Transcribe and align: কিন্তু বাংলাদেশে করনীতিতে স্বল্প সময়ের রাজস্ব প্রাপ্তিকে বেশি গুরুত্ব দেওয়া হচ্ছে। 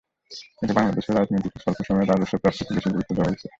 কিন্তু 0.57 0.73
বাংলাদেশে 0.77 1.11
করনীতিতে 1.17 1.59
স্বল্প 1.63 1.79
সময়ের 1.87 2.09
রাজস্ব 2.11 2.35
প্রাপ্তিকে 2.35 2.75
বেশি 2.77 2.89
গুরুত্ব 2.91 3.11
দেওয়া 3.15 3.29
হচ্ছে। 3.31 3.47